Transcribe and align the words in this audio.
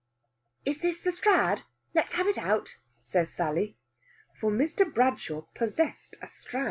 "Is 0.65 0.79
this 0.79 0.99
the 0.99 1.11
Strad? 1.11 1.61
Let's 1.93 2.13
have 2.13 2.25
it 2.27 2.39
out," 2.39 2.77
says 3.03 3.31
Sally. 3.31 3.77
For 4.33 4.49
Mr. 4.49 4.91
Bradshaw 4.91 5.43
possessed 5.53 6.15
a 6.23 6.27
Strad. 6.27 6.59